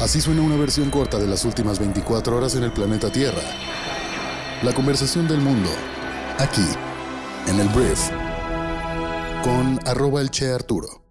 [0.00, 3.42] Así suena una versión corta de las últimas 24 horas en el planeta Tierra.
[4.62, 5.68] La conversación del mundo,
[6.38, 6.64] aquí,
[7.46, 8.08] en el Brief,
[9.44, 11.02] con arroba el Che Arturo.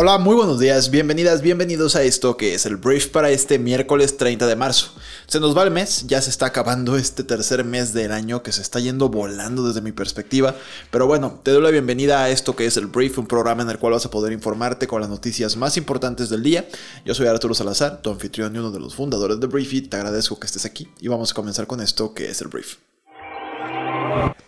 [0.00, 4.16] Hola, muy buenos días, bienvenidas, bienvenidos a esto que es el brief para este miércoles
[4.16, 4.94] 30 de marzo.
[5.28, 8.50] Se nos va el mes, ya se está acabando este tercer mes del año que
[8.50, 10.54] se está yendo volando desde mi perspectiva,
[10.90, 13.68] pero bueno, te doy la bienvenida a esto que es el brief, un programa en
[13.68, 16.66] el cual vas a poder informarte con las noticias más importantes del día.
[17.04, 19.98] Yo soy Arturo Salazar, tu anfitrión y uno de los fundadores de Brief y te
[19.98, 22.76] agradezco que estés aquí y vamos a comenzar con esto que es el brief.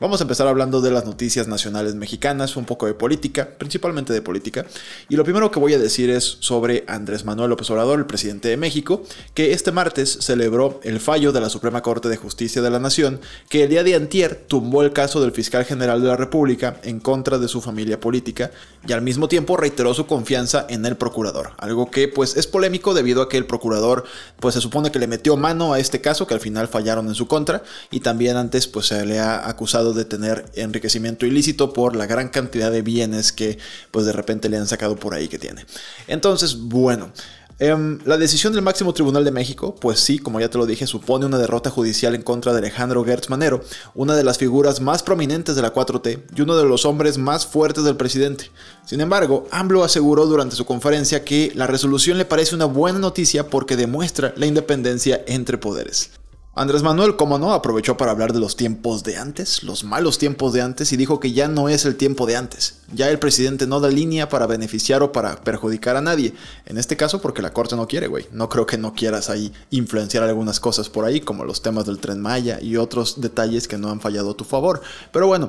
[0.00, 4.22] Vamos a empezar hablando de las noticias nacionales mexicanas, un poco de política, principalmente de
[4.22, 4.64] política.
[5.10, 8.48] Y lo primero que voy a decir es sobre Andrés Manuel López Obrador, el presidente
[8.48, 9.02] de México,
[9.34, 13.20] que este martes celebró el fallo de la Suprema Corte de Justicia de la Nación,
[13.50, 16.98] que el día de antier tumbó el caso del fiscal general de la República en
[16.98, 18.50] contra de su familia política
[18.88, 22.94] y al mismo tiempo reiteró su confianza en el procurador, algo que pues es polémico
[22.94, 24.04] debido a que el procurador
[24.38, 27.14] pues se supone que le metió mano a este caso que al final fallaron en
[27.14, 31.94] su contra y también antes pues se le ha acusado de tener enriquecimiento ilícito por
[31.94, 33.58] la gran cantidad de bienes que
[33.90, 35.66] pues de repente le han sacado por ahí que tiene.
[36.08, 37.12] Entonces, bueno,
[37.58, 40.86] em, la decisión del máximo tribunal de México, pues sí, como ya te lo dije,
[40.86, 43.62] supone una derrota judicial en contra de Alejandro Gertz Manero,
[43.94, 47.46] una de las figuras más prominentes de la 4T y uno de los hombres más
[47.46, 48.50] fuertes del presidente.
[48.86, 53.48] Sin embargo, AMLO aseguró durante su conferencia que la resolución le parece una buena noticia
[53.50, 56.12] porque demuestra la independencia entre poderes.
[56.60, 60.52] Andrés Manuel, como no, aprovechó para hablar de los tiempos de antes, los malos tiempos
[60.52, 62.80] de antes, y dijo que ya no es el tiempo de antes.
[62.92, 66.34] Ya el presidente no da línea para beneficiar o para perjudicar a nadie.
[66.66, 68.26] En este caso, porque la corte no quiere, güey.
[68.30, 71.98] No creo que no quieras ahí influenciar algunas cosas por ahí, como los temas del
[71.98, 74.82] tren Maya y otros detalles que no han fallado a tu favor.
[75.12, 75.48] Pero bueno.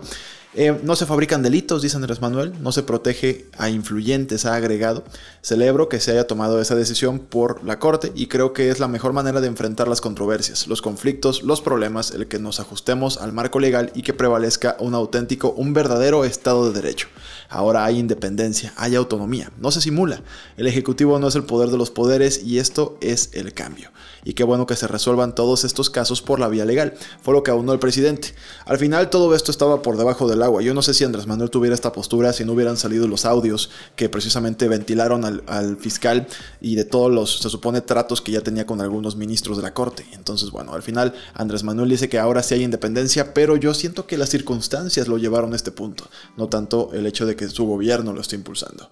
[0.53, 5.05] Eh, no se fabrican delitos, dice Andrés Manuel, no se protege a influyentes, ha agregado.
[5.41, 8.89] Celebro que se haya tomado esa decisión por la Corte y creo que es la
[8.89, 13.31] mejor manera de enfrentar las controversias, los conflictos, los problemas, el que nos ajustemos al
[13.31, 17.07] marco legal y que prevalezca un auténtico, un verdadero Estado de Derecho.
[17.47, 20.22] Ahora hay independencia, hay autonomía, no se simula.
[20.57, 23.90] El Ejecutivo no es el poder de los poderes y esto es el cambio.
[24.24, 26.94] Y qué bueno que se resuelvan todos estos casos por la vía legal.
[27.22, 28.34] Fue lo que aunó el presidente.
[28.66, 30.62] Al final todo esto estaba por debajo del agua.
[30.62, 33.70] Yo no sé si Andrés Manuel tuviera esta postura si no hubieran salido los audios
[33.96, 36.28] que precisamente ventilaron al, fiscal
[36.59, 39.74] y de todos los, se supone, tratos que ya tenía con algunos ministros de la
[39.74, 40.06] corte.
[40.14, 44.06] Entonces, bueno, al final Andrés Manuel dice que ahora sí hay independencia, pero yo siento
[44.06, 46.08] que las circunstancias lo llevaron a este punto,
[46.38, 48.90] no tanto el hecho de que su gobierno lo esté impulsando.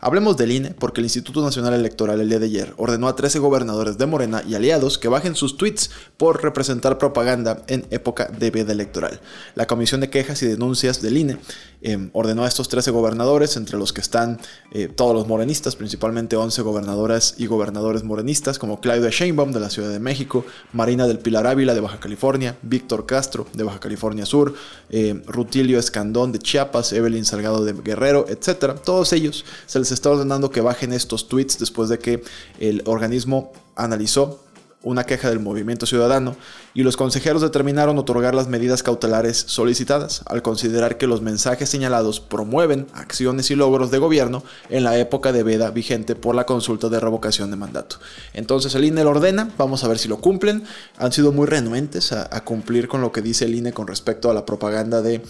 [0.00, 3.38] Hablemos del INE porque el Instituto Nacional Electoral el día de ayer ordenó a 13
[3.38, 8.50] gobernadores de Morena y aliados que bajen sus tweets por representar propaganda en época de
[8.50, 9.20] veda electoral.
[9.54, 11.38] La Comisión de Quejas y Denuncias del INE
[11.84, 14.40] em, ordenó a estos 13 gobernadores, entre los que están
[14.72, 19.70] eh, todos los morenistas, principalmente 11 gobernadoras y gobernadores morenistas como Claudia Sheinbaum de la
[19.70, 24.26] Ciudad de México, Marina del Pilar Ávila de Baja California, Víctor Castro de Baja California
[24.26, 24.54] Sur,
[24.90, 28.80] eh, Rutilio Escandón de Chiapas, Evelyn Salgado de Guerrero, etc.
[28.84, 32.24] Todos ellos se les está ordenando que bajen estos tweets después de que
[32.58, 34.40] el organismo analizó
[34.84, 36.36] una queja del movimiento ciudadano
[36.74, 42.20] y los consejeros determinaron otorgar las medidas cautelares solicitadas al considerar que los mensajes señalados
[42.20, 46.88] promueven acciones y logros de gobierno en la época de veda vigente por la consulta
[46.88, 47.96] de revocación de mandato.
[48.34, 50.64] Entonces el INE lo ordena, vamos a ver si lo cumplen.
[50.98, 54.34] Han sido muy renuentes a, cumplir con lo que dice el INE con respecto a
[54.34, 55.22] la propaganda de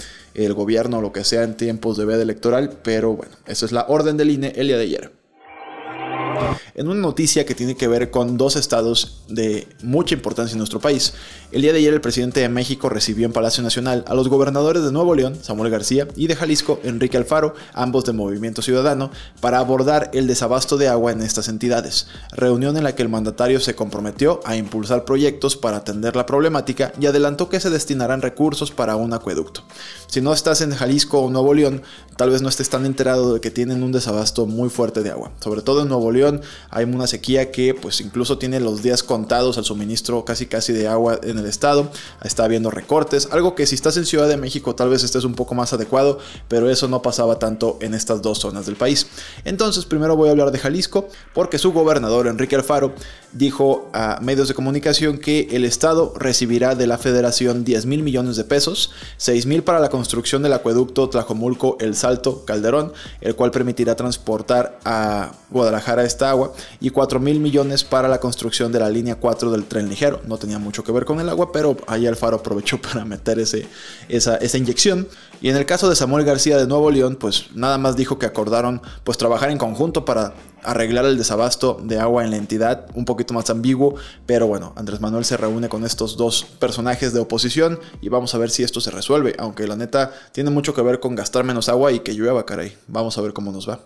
[0.55, 3.87] gobierno o lo que sea en tiempos de veda electoral, pero bueno, esa es la
[3.89, 5.24] orden del INE el día de ayer
[6.75, 10.81] en una noticia que tiene que ver con dos estados de mucha importancia en nuestro
[10.81, 11.15] país.
[11.53, 14.83] El día de ayer el presidente de México recibió en Palacio Nacional a los gobernadores
[14.83, 19.11] de Nuevo León, Samuel García, y de Jalisco, Enrique Alfaro, ambos de Movimiento Ciudadano,
[19.41, 22.09] para abordar el desabasto de agua en estas entidades.
[22.33, 26.93] Reunión en la que el mandatario se comprometió a impulsar proyectos para atender la problemática
[27.01, 29.63] y adelantó que se destinarán recursos para un acueducto.
[30.07, 31.83] Si no estás en Jalisco o Nuevo León,
[32.17, 35.33] tal vez no estés tan enterado de que tienen un desabasto muy fuerte de agua.
[35.41, 36.41] Sobre todo en Nuevo León
[36.71, 40.89] hay una sequía que pues incluso tiene los días contados al suministro casi casi de
[40.89, 41.91] agua en el estado.
[42.23, 45.35] Está habiendo recortes, algo que si estás en Ciudad de México tal vez estés un
[45.35, 46.19] poco más adecuado,
[46.49, 49.07] pero eso no pasaba tanto en estas dos zonas del país.
[49.45, 52.95] Entonces primero voy a hablar de Jalisco porque su gobernador Enrique Alfaro
[53.33, 58.37] dijo a medios de comunicación que el estado recibirá de la federación 10 mil millones
[58.37, 62.93] de pesos, 6 mil para la construcción del acueducto Tlajomulco El Salto Calderón,
[63.23, 68.71] el cual permitirá transportar a Guadalajara esta agua, y 4 mil millones para la construcción
[68.73, 70.21] de la línea 4 del tren ligero.
[70.27, 73.67] No tenía mucho que ver con el agua, pero ahí Alfaro aprovechó para meter ese,
[74.11, 75.09] esa, inyección.
[75.41, 78.27] Y en el caso de Samuel García de Nuevo León, pues nada más dijo que
[78.27, 80.35] acordaron pues trabajar en conjunto para
[80.65, 83.97] arreglar el desabasto de agua en la entidad, un poquito más ambiguo,
[84.27, 88.39] pero bueno, Andrés Manuel se reúne con estos dos personajes de oposición y vamos a
[88.39, 91.69] ver si esto se resuelve, aunque la neta tiene mucho que ver con gastar menos
[91.69, 92.77] agua que llueva, caray.
[92.89, 93.81] Vamos a ver cómo nos va.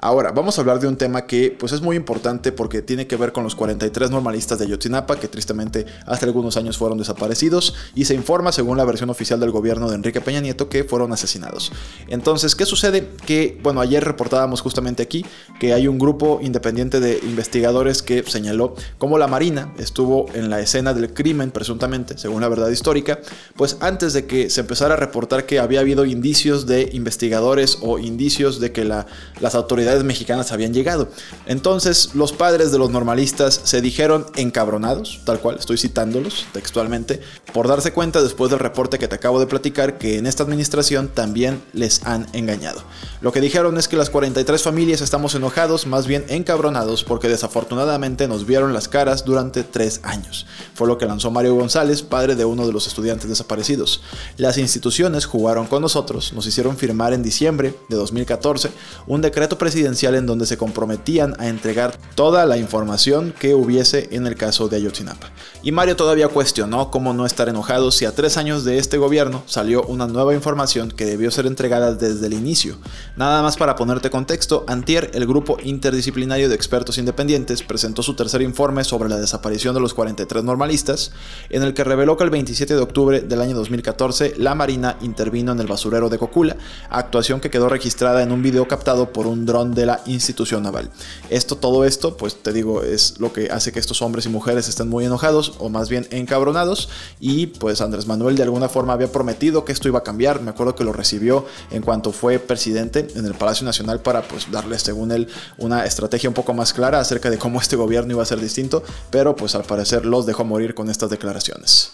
[0.00, 3.16] Ahora, vamos a hablar de un tema que pues es muy importante porque tiene que
[3.16, 8.04] ver con los 43 normalistas de Ayotzinapa que tristemente hace algunos años fueron desaparecidos y
[8.04, 11.72] se informa según la versión oficial del gobierno de Enrique Peña Nieto que fueron asesinados.
[12.06, 13.08] Entonces, ¿qué sucede?
[13.26, 15.26] Que, bueno, ayer reportábamos justamente aquí
[15.58, 20.60] que hay un grupo independiente de investigadores que señaló cómo la Marina estuvo en la
[20.60, 23.18] escena del crimen presuntamente, según la verdad histórica,
[23.56, 27.98] pues antes de que se empezara a reportar que había habido indicios de investigadores o
[27.98, 29.06] indicios de que la,
[29.40, 31.08] las autoridades mexicanas habían llegado.
[31.46, 37.20] Entonces los padres de los normalistas se dijeron encabronados, tal cual, estoy citándolos textualmente,
[37.52, 41.08] por darse cuenta después del reporte que te acabo de platicar que en esta administración
[41.08, 42.82] también les han engañado.
[43.20, 48.28] Lo que dijeron es que las 43 familias estamos enojados, más bien encabronados, porque desafortunadamente
[48.28, 50.46] nos vieron las caras durante tres años.
[50.74, 54.02] Fue lo que lanzó Mario González, padre de uno de los estudiantes desaparecidos.
[54.36, 58.70] Las instituciones jugaron con nosotros, nos hicieron firmar en diciembre de 2014
[59.06, 64.26] un decreto presidencial en donde se comprometían a entregar toda la información que hubiese en
[64.26, 65.30] el caso de Ayotzinapa.
[65.62, 69.44] Y Mario todavía cuestionó cómo no estar enojado si a tres años de este gobierno
[69.46, 72.76] salió una nueva información que debió ser entregada desde el inicio.
[73.16, 78.42] Nada más para ponerte contexto, Antier, el grupo interdisciplinario de expertos independientes, presentó su tercer
[78.42, 81.12] informe sobre la desaparición de los 43 normalistas,
[81.50, 85.52] en el que reveló que el 27 de octubre del año 2014 la Marina intervino
[85.52, 86.56] en el basurero de Cocula,
[86.90, 90.90] actuación que quedó registrada en un video captado por un dron de la institución naval.
[91.30, 94.68] Esto, todo esto, pues te digo, es lo que hace que estos hombres y mujeres
[94.68, 96.88] estén muy enojados, o más bien encabronados,
[97.20, 100.50] y pues Andrés Manuel de alguna forma había prometido que esto iba a cambiar, me
[100.50, 104.78] acuerdo que lo recibió en cuanto fue presidente en el Palacio Nacional para pues darle,
[104.78, 105.28] según él,
[105.58, 108.82] una estrategia un poco más clara acerca de cómo este gobierno iba a ser distinto,
[109.10, 111.92] pero pues al parecer los dejó morir con estas declaraciones.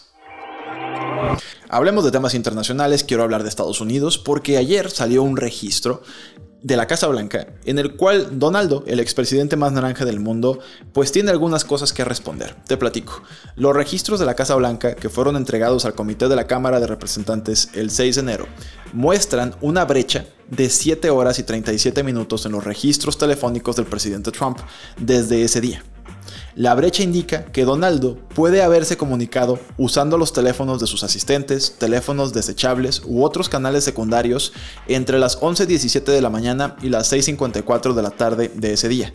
[1.69, 6.03] Hablemos de temas internacionales, quiero hablar de Estados Unidos porque ayer salió un registro
[6.65, 10.61] de la Casa Blanca, en el cual Donaldo, el expresidente más naranja del mundo,
[10.95, 12.57] pues tiene algunas cosas que responder.
[12.67, 13.23] Te platico.
[13.55, 16.87] Los registros de la Casa Blanca, que fueron entregados al Comité de la Cámara de
[16.87, 18.47] Representantes el 6 de enero,
[18.95, 24.31] muestran una brecha de 7 horas y 37 minutos en los registros telefónicos del presidente
[24.31, 24.59] Trump
[24.99, 25.85] desde ese día.
[26.56, 32.33] La brecha indica que Donaldo puede haberse comunicado usando los teléfonos de sus asistentes, teléfonos
[32.33, 34.53] desechables u otros canales secundarios
[34.87, 39.12] entre las 11.17 de la mañana y las 6.54 de la tarde de ese día.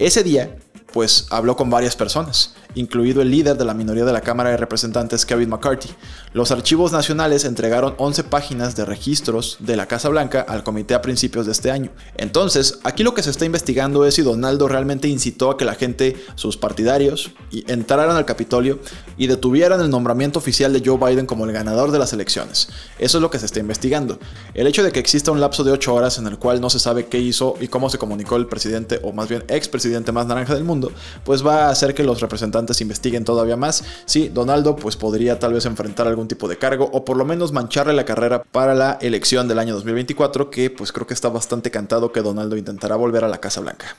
[0.00, 0.56] Ese día,
[0.94, 4.56] pues habló con varias personas, incluido el líder de la minoría de la Cámara de
[4.56, 5.90] Representantes, Kevin McCarthy.
[6.32, 11.02] Los archivos nacionales entregaron 11 páginas de registros de la Casa Blanca al comité a
[11.02, 11.90] principios de este año.
[12.16, 15.74] Entonces, aquí lo que se está investigando es si Donaldo realmente incitó a que la
[15.74, 17.32] gente, sus partidarios,
[17.66, 18.80] entraran al Capitolio
[19.16, 22.68] y detuvieran el nombramiento oficial de Joe Biden como el ganador de las elecciones.
[22.98, 24.18] Eso es lo que se está investigando.
[24.54, 26.78] El hecho de que exista un lapso de 8 horas en el cual no se
[26.78, 30.54] sabe qué hizo y cómo se comunicó el presidente, o más bien expresidente más naranja
[30.54, 30.92] del mundo,
[31.24, 35.52] pues va a hacer que los representantes investiguen todavía más si Donaldo pues podría tal
[35.52, 38.98] vez enfrentar algún tipo de cargo o por lo menos mancharle la carrera para la
[39.00, 43.24] elección del año 2024 que pues creo que está bastante cantado que Donaldo intentará volver
[43.24, 43.96] a la Casa Blanca.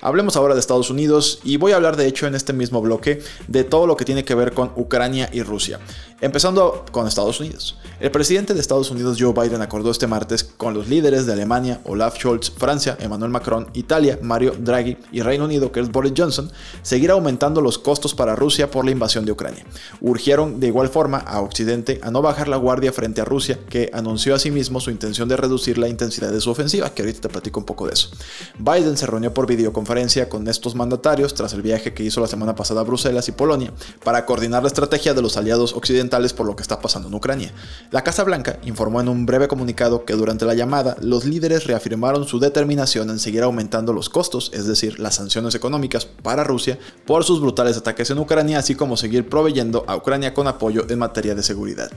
[0.00, 3.20] Hablemos ahora de Estados Unidos y voy a hablar de hecho en este mismo bloque
[3.48, 5.80] de todo lo que tiene que ver con Ucrania y Rusia.
[6.20, 7.78] Empezando con Estados Unidos.
[8.00, 11.80] El presidente de Estados Unidos Joe Biden acordó este martes con los líderes de Alemania,
[11.84, 16.50] Olaf Scholz, Francia, Emmanuel Macron, Italia, Mario Draghi y Reino Unido, que es Boris Johnson,
[16.82, 19.64] seguir aumentando los costos para Rusia por la invasión de Ucrania.
[20.00, 23.90] Urgieron de igual forma a Occidente a no bajar la guardia frente a Rusia, que
[23.92, 27.60] anunció asimismo su intención de reducir la intensidad de su ofensiva, que ahorita te platico
[27.60, 28.10] un poco de eso.
[28.58, 32.54] Biden se reunió por videoconferencia con estos mandatarios tras el viaje que hizo la semana
[32.54, 33.72] pasada a Bruselas y Polonia
[34.02, 37.52] para coordinar la estrategia de los aliados occidentales por lo que está pasando en Ucrania.
[37.90, 42.26] La Casa Blanca informó en un breve comunicado que durante la llamada los líderes reafirmaron
[42.26, 47.24] su determinación en seguir aumentando los costos, es decir, las sanciones económicas para Rusia por
[47.24, 51.34] sus brutales ataques en Ucrania, así como seguir proveyendo a Ucrania con apoyo en materia
[51.34, 51.90] de seguridad.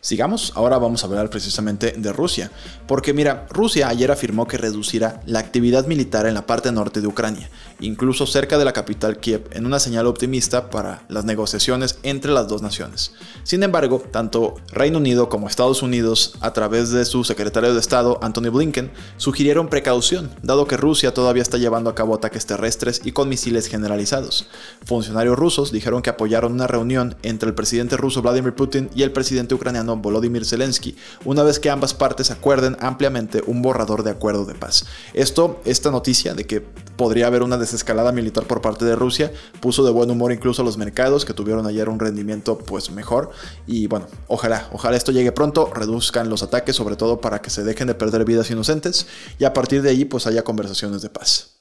[0.00, 2.52] Sigamos, ahora vamos a hablar precisamente de Rusia,
[2.86, 7.08] porque mira, Rusia ayer afirmó que reducirá la actividad militar en la parte norte de
[7.08, 7.50] Ucrania,
[7.80, 12.46] incluso cerca de la capital Kiev, en una señal optimista para las negociaciones entre las
[12.46, 13.12] dos naciones.
[13.42, 18.20] Sin embargo, tanto Reino Unido como Estados Unidos, a través de su secretario de Estado,
[18.22, 23.10] Anthony Blinken, sugirieron precaución, dado que Rusia todavía está llevando a cabo ataques terrestres y
[23.10, 24.46] con misiles generalizados.
[24.84, 29.10] Funcionarios rusos dijeron que apoyaron una reunión entre el presidente ruso Vladimir Putin y el
[29.10, 34.44] presidente ucraniano Volodymyr Zelensky, una vez que ambas partes acuerden ampliamente un borrador de acuerdo
[34.44, 34.86] de paz.
[35.14, 39.84] Esto, esta noticia de que podría haber una desescalada militar por parte de Rusia, puso
[39.84, 43.30] de buen humor incluso a los mercados que tuvieron ayer un rendimiento pues mejor
[43.66, 47.64] y bueno, ojalá, ojalá esto llegue pronto, reduzcan los ataques sobre todo para que se
[47.64, 49.06] dejen de perder vidas inocentes
[49.38, 51.57] y a partir de ahí pues haya conversaciones de paz.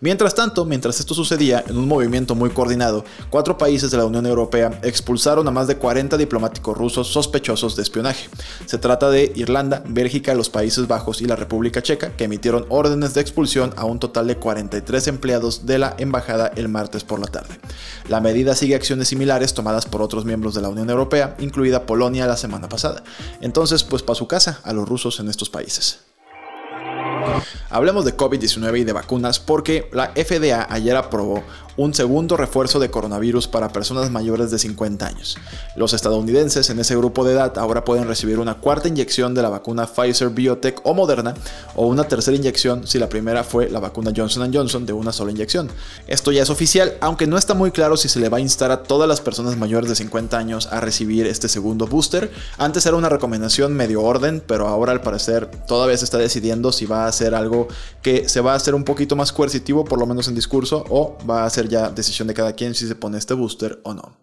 [0.00, 4.26] Mientras tanto, mientras esto sucedía, en un movimiento muy coordinado, cuatro países de la Unión
[4.26, 8.28] Europea expulsaron a más de 40 diplomáticos rusos sospechosos de espionaje.
[8.66, 13.14] Se trata de Irlanda, Bélgica, los Países Bajos y la República Checa, que emitieron órdenes
[13.14, 17.26] de expulsión a un total de 43 empleados de la embajada el martes por la
[17.26, 17.60] tarde.
[18.08, 22.26] La medida sigue acciones similares tomadas por otros miembros de la Unión Europea, incluida Polonia
[22.26, 23.02] la semana pasada.
[23.40, 26.00] Entonces, pues para su casa a los rusos en estos países.
[27.68, 31.42] Hablemos de COVID-19 y de vacunas porque la FDA ayer aprobó
[31.76, 35.36] un segundo refuerzo de coronavirus para personas mayores de 50 años.
[35.76, 39.48] Los estadounidenses en ese grupo de edad ahora pueden recibir una cuarta inyección de la
[39.48, 41.34] vacuna Pfizer Biotech o Moderna
[41.74, 45.30] o una tercera inyección si la primera fue la vacuna Johnson Johnson de una sola
[45.30, 45.70] inyección.
[46.06, 48.70] Esto ya es oficial, aunque no está muy claro si se le va a instar
[48.70, 52.30] a todas las personas mayores de 50 años a recibir este segundo booster.
[52.58, 56.86] Antes era una recomendación medio orden, pero ahora al parecer todavía se está decidiendo si
[56.86, 57.68] va a ser algo
[58.02, 61.16] que se va a hacer un poquito más coercitivo, por lo menos en discurso, o
[61.28, 64.16] va a ser ya decisión de cada quien si se pone este booster o no.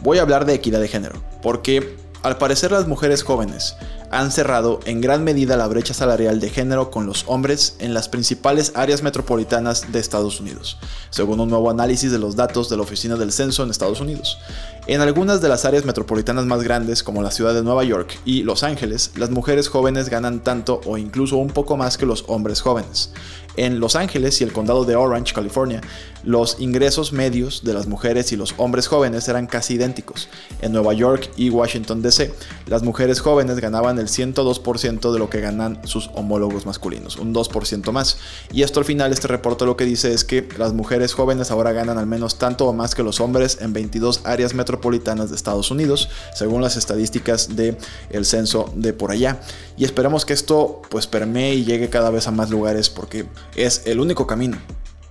[0.00, 3.76] Voy a hablar de equidad de género, porque al parecer las mujeres jóvenes
[4.10, 8.08] han cerrado en gran medida la brecha salarial de género con los hombres en las
[8.08, 10.78] principales áreas metropolitanas de Estados Unidos,
[11.10, 14.38] según un nuevo análisis de los datos de la Oficina del Censo en Estados Unidos.
[14.86, 18.42] En algunas de las áreas metropolitanas más grandes, como la ciudad de Nueva York y
[18.42, 22.62] Los Ángeles, las mujeres jóvenes ganan tanto o incluso un poco más que los hombres
[22.62, 23.12] jóvenes.
[23.56, 25.80] En Los Ángeles y el condado de Orange, California,
[26.22, 30.28] los ingresos medios de las mujeres y los hombres jóvenes eran casi idénticos.
[30.62, 32.32] En Nueva York y Washington DC,
[32.66, 33.56] las mujeres jóvenes
[33.98, 38.18] el 102% de lo que ganan sus homólogos masculinos, un 2% más.
[38.52, 41.72] Y esto al final, este reporte lo que dice es que las mujeres jóvenes ahora
[41.72, 45.70] ganan al menos tanto o más que los hombres en 22 áreas metropolitanas de Estados
[45.70, 47.76] Unidos, según las estadísticas del
[48.10, 49.40] el censo de por allá.
[49.76, 53.26] Y esperamos que esto pues permee y llegue cada vez a más lugares porque
[53.56, 54.58] es el único camino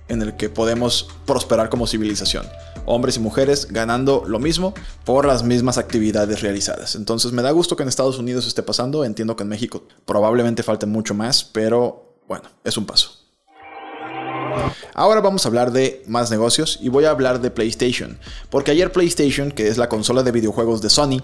[0.08, 2.46] en el que podemos prosperar como civilización.
[2.90, 6.94] Hombres y mujeres ganando lo mismo por las mismas actividades realizadas.
[6.94, 9.04] Entonces me da gusto que en Estados Unidos esté pasando.
[9.04, 13.10] Entiendo que en México probablemente falte mucho más, pero bueno, es un paso.
[14.94, 18.18] Ahora vamos a hablar de más negocios y voy a hablar de PlayStation,
[18.50, 21.22] porque ayer PlayStation, que es la consola de videojuegos de Sony,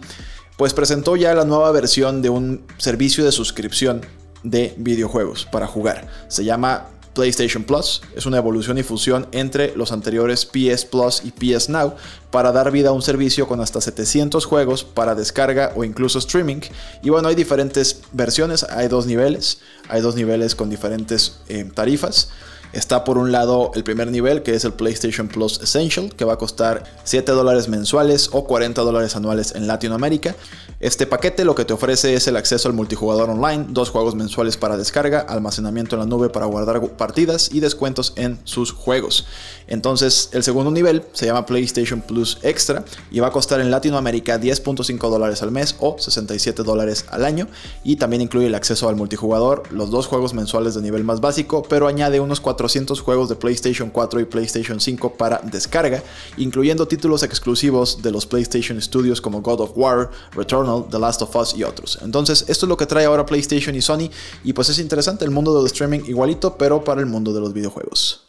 [0.57, 4.03] pues presentó ya la nueva versión de un servicio de suscripción
[4.45, 6.07] de videojuegos para jugar.
[6.29, 8.03] Se llama PlayStation Plus.
[8.15, 11.95] Es una evolución y fusión entre los anteriores PS Plus y PS Now
[12.31, 16.61] para dar vida a un servicio con hasta 700 juegos para descarga o incluso streaming.
[17.03, 22.31] Y bueno, hay diferentes versiones, hay dos niveles, hay dos niveles con diferentes eh, tarifas.
[22.75, 26.33] Está por un lado el primer nivel, que es el PlayStation Plus Essential, que va
[26.33, 30.35] a costar 7 dólares mensuales o 40 dólares anuales en Latinoamérica.
[30.81, 34.57] Este paquete lo que te ofrece es el acceso al multijugador online, dos juegos mensuales
[34.57, 39.25] para descarga, almacenamiento en la nube para guardar partidas y descuentos en sus juegos.
[39.69, 44.41] Entonces, el segundo nivel se llama PlayStation Plus Extra y va a costar en Latinoamérica
[44.41, 47.47] 10.5 dólares al mes o 67 dólares al año.
[47.85, 51.63] Y también incluye el acceso al multijugador, los dos juegos mensuales de nivel más básico,
[51.63, 56.03] pero añade unos 4 400 juegos de PlayStation 4 y PlayStation 5 para descarga,
[56.39, 61.37] incluyendo títulos exclusivos de los PlayStation Studios como God of War, Returnal, The Last of
[61.37, 61.99] Us y otros.
[62.01, 64.09] Entonces, esto es lo que trae ahora PlayStation y Sony,
[64.45, 67.53] y pues es interesante el mundo del streaming igualito, pero para el mundo de los
[67.53, 68.23] videojuegos.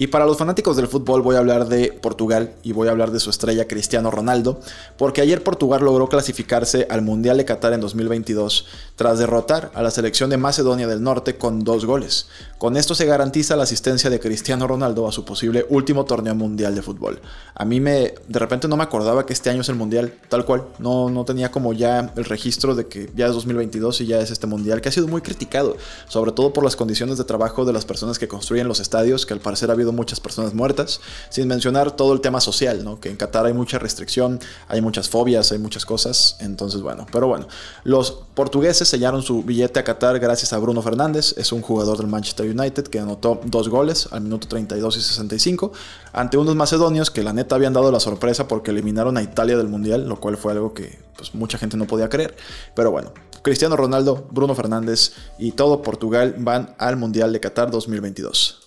[0.00, 3.10] Y para los fanáticos del fútbol voy a hablar de Portugal y voy a hablar
[3.10, 4.58] de su estrella Cristiano Ronaldo,
[4.96, 8.64] porque ayer Portugal logró clasificarse al Mundial de Qatar en 2022
[8.96, 12.28] tras derrotar a la selección de Macedonia del Norte con dos goles.
[12.56, 16.74] Con esto se garantiza la asistencia de Cristiano Ronaldo a su posible último torneo mundial
[16.74, 17.20] de fútbol.
[17.54, 20.46] A mí me de repente no me acordaba que este año es el Mundial, tal
[20.46, 24.20] cual, no, no tenía como ya el registro de que ya es 2022 y ya
[24.20, 25.76] es este Mundial, que ha sido muy criticado,
[26.08, 29.34] sobre todo por las condiciones de trabajo de las personas que construyen los estadios, que
[29.34, 33.00] al parecer ha habido muchas personas muertas, sin mencionar todo el tema social, ¿no?
[33.00, 37.26] Que en Qatar hay mucha restricción, hay muchas fobias, hay muchas cosas, entonces bueno, pero
[37.28, 37.46] bueno,
[37.84, 42.06] los portugueses sellaron su billete a Qatar gracias a Bruno Fernández, es un jugador del
[42.06, 45.72] Manchester United que anotó dos goles al minuto 32 y 65
[46.12, 49.68] ante unos macedonios que la neta habían dado la sorpresa porque eliminaron a Italia del
[49.68, 52.36] Mundial, lo cual fue algo que pues, mucha gente no podía creer,
[52.74, 58.59] pero bueno, Cristiano Ronaldo, Bruno Fernández y todo Portugal van al Mundial de Qatar 2022.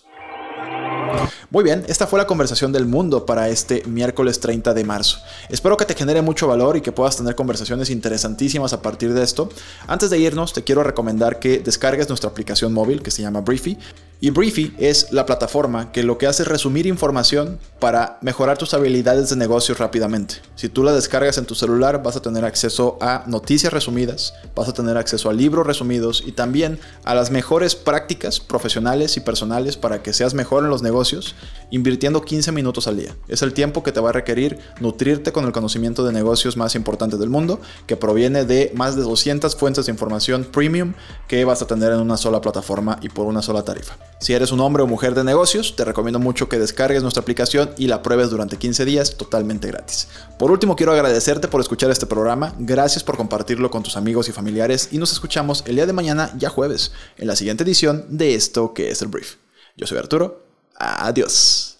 [1.50, 5.18] Muy bien, esta fue la conversación del mundo para este miércoles 30 de marzo.
[5.48, 9.22] Espero que te genere mucho valor y que puedas tener conversaciones interesantísimas a partir de
[9.22, 9.48] esto.
[9.86, 13.78] Antes de irnos, te quiero recomendar que descargues nuestra aplicación móvil que se llama Briefy.
[14.24, 18.72] Y Briefy es la plataforma que lo que hace es resumir información para mejorar tus
[18.72, 20.36] habilidades de negocio rápidamente.
[20.54, 24.66] Si tú la descargas en tu celular, vas a tener acceso a noticias resumidas, vas
[24.66, 29.76] a tener acceso a libros resumidos y también a las mejores prácticas profesionales y personales
[29.76, 31.34] para que seas mejor en los negocios
[31.70, 33.14] invirtiendo 15 minutos al día.
[33.28, 36.76] Es el tiempo que te va a requerir nutrirte con el conocimiento de negocios más
[36.76, 40.94] importante del mundo, que proviene de más de 200 fuentes de información premium
[41.28, 43.98] que vas a tener en una sola plataforma y por una sola tarifa.
[44.18, 47.70] Si eres un hombre o mujer de negocios, te recomiendo mucho que descargues nuestra aplicación
[47.76, 50.08] y la pruebes durante 15 días totalmente gratis.
[50.38, 54.32] Por último, quiero agradecerte por escuchar este programa, gracias por compartirlo con tus amigos y
[54.32, 58.34] familiares y nos escuchamos el día de mañana, ya jueves, en la siguiente edición de
[58.34, 59.36] esto que es el brief.
[59.76, 60.44] Yo soy Arturo
[60.76, 61.78] Adiós.